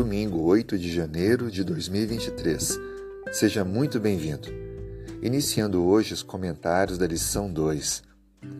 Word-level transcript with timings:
8 0.00 0.78
de 0.78 0.92
janeiro 0.92 1.50
de 1.50 1.64
2023. 1.64 2.78
Seja 3.32 3.64
muito 3.64 3.98
bem-vindo. 3.98 4.48
Iniciando 5.20 5.84
hoje 5.84 6.14
os 6.14 6.22
comentários 6.22 6.96
da 6.96 7.04
lição 7.04 7.52
2, 7.52 8.04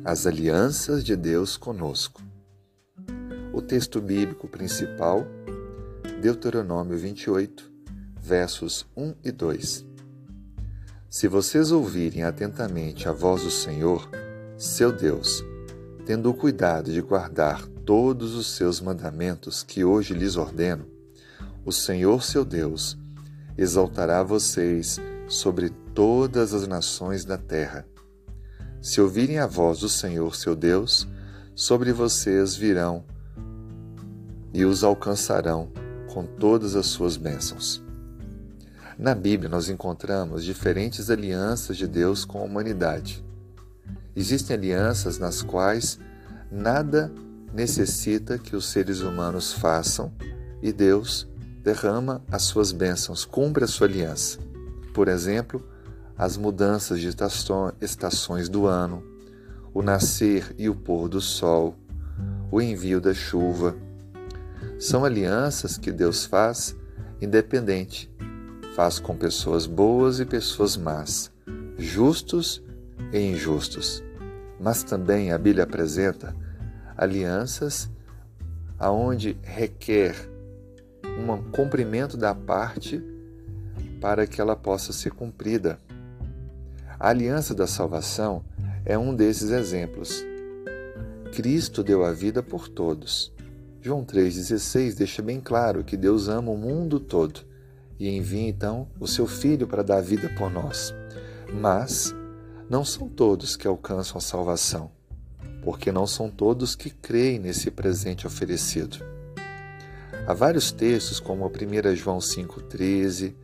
As 0.04 0.26
Alianças 0.26 1.04
de 1.04 1.14
Deus 1.14 1.56
conosco. 1.56 2.20
O 3.52 3.62
texto 3.62 4.00
bíblico 4.00 4.48
principal, 4.48 5.28
Deuteronômio 6.20 6.98
28, 6.98 7.70
versos 8.20 8.84
1 8.96 9.14
e 9.22 9.30
2. 9.30 9.86
Se 11.08 11.28
vocês 11.28 11.70
ouvirem 11.70 12.24
atentamente 12.24 13.08
a 13.08 13.12
voz 13.12 13.44
do 13.44 13.50
Senhor, 13.50 14.10
seu 14.56 14.90
Deus, 14.90 15.44
tendo 16.04 16.30
o 16.30 16.34
cuidado 16.34 16.92
de 16.92 17.00
guardar 17.00 17.64
todos 17.86 18.34
os 18.34 18.56
seus 18.56 18.80
mandamentos 18.80 19.62
que 19.62 19.84
hoje 19.84 20.14
lhes 20.14 20.34
ordeno, 20.34 20.97
o 21.68 21.72
Senhor 21.72 22.22
seu 22.22 22.46
Deus 22.46 22.96
exaltará 23.54 24.22
vocês 24.22 24.98
sobre 25.28 25.68
todas 25.68 26.54
as 26.54 26.66
nações 26.66 27.26
da 27.26 27.36
terra. 27.36 27.86
Se 28.80 29.02
ouvirem 29.02 29.38
a 29.38 29.46
voz 29.46 29.80
do 29.80 29.88
Senhor 29.88 30.34
seu 30.34 30.56
Deus, 30.56 31.06
sobre 31.54 31.92
vocês 31.92 32.56
virão 32.56 33.04
e 34.54 34.64
os 34.64 34.82
alcançarão 34.82 35.70
com 36.10 36.24
todas 36.24 36.74
as 36.74 36.86
suas 36.86 37.18
bênçãos. 37.18 37.84
Na 38.98 39.14
Bíblia, 39.14 39.50
nós 39.50 39.68
encontramos 39.68 40.46
diferentes 40.46 41.10
alianças 41.10 41.76
de 41.76 41.86
Deus 41.86 42.24
com 42.24 42.38
a 42.38 42.44
humanidade. 42.44 43.22
Existem 44.16 44.56
alianças 44.56 45.18
nas 45.18 45.42
quais 45.42 46.00
nada 46.50 47.12
necessita 47.52 48.38
que 48.38 48.56
os 48.56 48.70
seres 48.70 49.00
humanos 49.00 49.52
façam 49.52 50.10
e 50.62 50.72
Deus 50.72 51.28
derrama 51.62 52.22
as 52.30 52.42
suas 52.42 52.72
bênçãos, 52.72 53.24
cumpre 53.24 53.64
a 53.64 53.66
sua 53.66 53.86
aliança. 53.86 54.38
Por 54.92 55.08
exemplo, 55.08 55.62
as 56.16 56.36
mudanças 56.36 57.00
de 57.00 57.08
estações 57.80 58.48
do 58.48 58.66
ano, 58.66 59.02
o 59.72 59.82
nascer 59.82 60.54
e 60.58 60.68
o 60.68 60.74
pôr 60.74 61.08
do 61.08 61.20
sol, 61.20 61.76
o 62.50 62.60
envio 62.60 63.00
da 63.00 63.14
chuva. 63.14 63.76
São 64.78 65.04
alianças 65.04 65.76
que 65.76 65.92
Deus 65.92 66.24
faz 66.24 66.74
independente. 67.20 68.10
Faz 68.74 68.98
com 68.98 69.16
pessoas 69.16 69.66
boas 69.66 70.20
e 70.20 70.24
pessoas 70.24 70.76
más, 70.76 71.32
justos 71.76 72.62
e 73.12 73.18
injustos. 73.18 74.02
Mas 74.60 74.82
também 74.82 75.32
a 75.32 75.38
Bíblia 75.38 75.64
apresenta 75.64 76.34
alianças 76.96 77.90
aonde 78.78 79.36
requer 79.42 80.14
um 81.18 81.50
cumprimento 81.50 82.16
da 82.16 82.34
parte 82.34 83.02
para 84.00 84.26
que 84.26 84.40
ela 84.40 84.54
possa 84.54 84.92
ser 84.92 85.10
cumprida. 85.10 85.78
A 86.98 87.08
aliança 87.08 87.54
da 87.54 87.66
salvação 87.66 88.44
é 88.84 88.96
um 88.96 89.14
desses 89.14 89.50
exemplos. 89.50 90.24
Cristo 91.34 91.82
deu 91.82 92.04
a 92.04 92.12
vida 92.12 92.42
por 92.42 92.68
todos. 92.68 93.32
João 93.80 94.04
3,16 94.04 94.96
deixa 94.96 95.22
bem 95.22 95.40
claro 95.40 95.84
que 95.84 95.96
Deus 95.96 96.28
ama 96.28 96.50
o 96.50 96.56
mundo 96.56 96.98
todo 96.98 97.40
e 97.98 98.08
envia 98.08 98.48
então 98.48 98.88
o 98.98 99.06
seu 99.06 99.26
Filho 99.26 99.66
para 99.66 99.82
dar 99.82 100.00
vida 100.00 100.28
por 100.36 100.50
nós. 100.50 100.94
Mas 101.52 102.14
não 102.70 102.84
são 102.84 103.08
todos 103.08 103.56
que 103.56 103.66
alcançam 103.66 104.18
a 104.18 104.20
salvação, 104.20 104.90
porque 105.62 105.90
não 105.90 106.06
são 106.06 106.30
todos 106.30 106.76
que 106.76 106.90
creem 106.90 107.38
nesse 107.38 107.70
presente 107.70 108.26
oferecido. 108.26 109.17
Há 110.28 110.34
vários 110.34 110.70
textos, 110.70 111.18
como 111.20 111.46
1 111.46 111.96
João 111.96 112.18
5,13, 112.18 113.34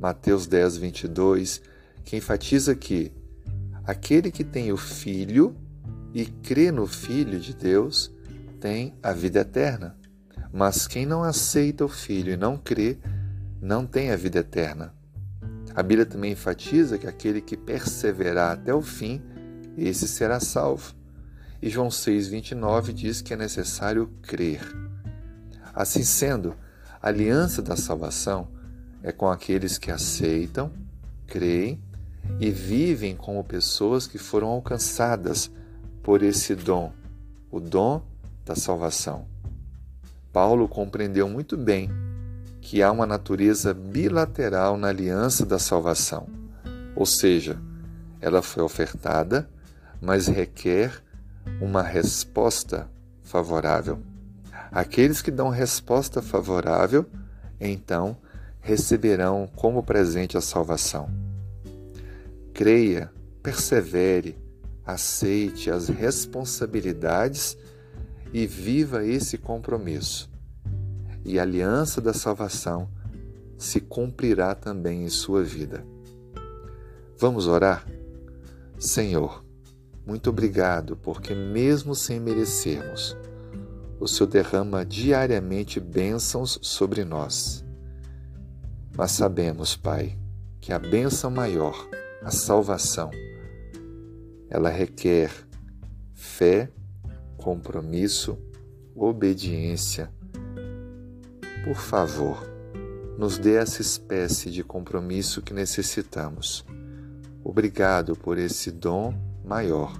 Mateus 0.00 0.48
10, 0.48 0.78
22, 0.78 1.62
que 2.04 2.16
enfatiza 2.16 2.74
que 2.74 3.12
aquele 3.84 4.32
que 4.32 4.42
tem 4.42 4.72
o 4.72 4.76
Filho 4.76 5.56
e 6.12 6.26
crê 6.26 6.72
no 6.72 6.88
Filho 6.88 7.38
de 7.38 7.54
Deus 7.54 8.12
tem 8.58 8.92
a 9.00 9.12
vida 9.12 9.42
eterna. 9.42 9.96
Mas 10.52 10.88
quem 10.88 11.06
não 11.06 11.22
aceita 11.22 11.84
o 11.84 11.88
Filho 11.88 12.32
e 12.32 12.36
não 12.36 12.56
crê, 12.56 12.98
não 13.62 13.86
tem 13.86 14.10
a 14.10 14.16
vida 14.16 14.40
eterna. 14.40 14.92
A 15.72 15.84
Bíblia 15.84 16.04
também 16.04 16.32
enfatiza 16.32 16.98
que 16.98 17.06
aquele 17.06 17.40
que 17.40 17.56
perseverar 17.56 18.50
até 18.50 18.74
o 18.74 18.82
fim, 18.82 19.22
esse 19.78 20.08
será 20.08 20.40
salvo. 20.40 20.96
E 21.62 21.70
João 21.70 21.90
6,29 21.90 22.92
diz 22.92 23.22
que 23.22 23.32
é 23.32 23.36
necessário 23.36 24.10
crer. 24.20 24.58
Assim 25.74 26.04
sendo, 26.04 26.54
a 27.02 27.08
aliança 27.08 27.60
da 27.60 27.76
salvação 27.76 28.48
é 29.02 29.10
com 29.10 29.28
aqueles 29.28 29.76
que 29.76 29.90
aceitam, 29.90 30.70
creem 31.26 31.82
e 32.38 32.50
vivem 32.50 33.16
como 33.16 33.44
pessoas 33.44 34.06
que 34.06 34.18
foram 34.18 34.48
alcançadas 34.48 35.50
por 36.02 36.22
esse 36.22 36.54
dom, 36.54 36.92
o 37.50 37.60
dom 37.60 38.02
da 38.44 38.54
salvação. 38.54 39.26
Paulo 40.32 40.68
compreendeu 40.68 41.28
muito 41.28 41.56
bem 41.56 41.90
que 42.60 42.82
há 42.82 42.90
uma 42.90 43.06
natureza 43.06 43.74
bilateral 43.74 44.76
na 44.76 44.88
aliança 44.88 45.44
da 45.44 45.58
salvação, 45.58 46.26
ou 46.96 47.04
seja, 47.04 47.58
ela 48.20 48.40
foi 48.40 48.62
ofertada, 48.62 49.48
mas 50.00 50.26
requer 50.28 51.02
uma 51.60 51.82
resposta 51.82 52.88
favorável. 53.22 54.13
Aqueles 54.74 55.22
que 55.22 55.30
dão 55.30 55.50
resposta 55.50 56.20
favorável, 56.20 57.06
então, 57.60 58.16
receberão 58.60 59.48
como 59.54 59.84
presente 59.84 60.36
a 60.36 60.40
salvação. 60.40 61.08
Creia, 62.52 63.08
persevere, 63.40 64.36
aceite 64.84 65.70
as 65.70 65.88
responsabilidades 65.88 67.56
e 68.32 68.48
viva 68.48 69.06
esse 69.06 69.38
compromisso. 69.38 70.28
E 71.24 71.38
a 71.38 71.42
aliança 71.42 72.00
da 72.00 72.12
salvação 72.12 72.88
se 73.56 73.80
cumprirá 73.80 74.56
também 74.56 75.04
em 75.04 75.08
sua 75.08 75.44
vida. 75.44 75.86
Vamos 77.16 77.46
orar? 77.46 77.86
Senhor, 78.76 79.44
muito 80.04 80.30
obrigado, 80.30 80.96
porque 80.96 81.32
mesmo 81.32 81.94
sem 81.94 82.18
merecermos, 82.18 83.16
o 83.98 84.06
Senhor 84.06 84.28
derrama 84.28 84.84
diariamente 84.84 85.78
bênçãos 85.80 86.58
sobre 86.62 87.04
nós. 87.04 87.64
Mas 88.96 89.12
sabemos, 89.12 89.76
Pai, 89.76 90.16
que 90.60 90.72
a 90.72 90.78
bênção 90.78 91.30
maior, 91.30 91.88
a 92.22 92.30
salvação, 92.30 93.10
ela 94.48 94.68
requer 94.68 95.30
fé, 96.12 96.70
compromisso, 97.36 98.38
obediência. 98.94 100.10
Por 101.64 101.76
favor, 101.76 102.46
nos 103.18 103.38
dê 103.38 103.56
essa 103.56 103.80
espécie 103.80 104.50
de 104.50 104.62
compromisso 104.62 105.42
que 105.42 105.54
necessitamos. 105.54 106.64
Obrigado 107.42 108.16
por 108.16 108.38
esse 108.38 108.70
dom 108.70 109.14
maior. 109.44 109.92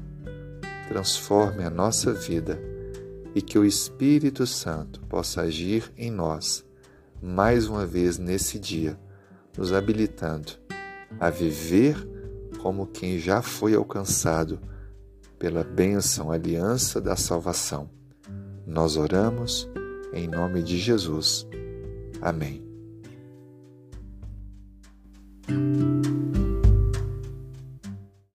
Transforme 0.88 1.64
a 1.64 1.70
nossa 1.70 2.12
vida 2.12 2.73
e 3.34 3.42
que 3.42 3.58
o 3.58 3.64
Espírito 3.64 4.46
Santo 4.46 5.00
possa 5.02 5.42
agir 5.42 5.92
em 5.96 6.10
nós 6.10 6.64
mais 7.20 7.66
uma 7.66 7.86
vez 7.86 8.18
nesse 8.18 8.58
dia, 8.58 8.98
nos 9.56 9.72
habilitando 9.72 10.52
a 11.18 11.30
viver 11.30 11.96
como 12.60 12.86
quem 12.86 13.18
já 13.18 13.40
foi 13.40 13.74
alcançado 13.74 14.60
pela 15.38 15.64
bênção 15.64 16.30
aliança 16.30 17.00
da 17.00 17.16
salvação. 17.16 17.88
Nós 18.66 18.96
oramos 18.96 19.68
em 20.12 20.28
nome 20.28 20.62
de 20.62 20.78
Jesus. 20.78 21.46
Amém. 22.20 22.62